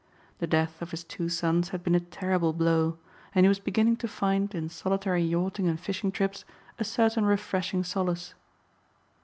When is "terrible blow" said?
1.99-2.97